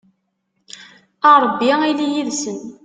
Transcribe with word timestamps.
a 1.31 1.31
rebbi 1.41 1.69
ili 1.91 2.05
yid-sen 2.13 2.57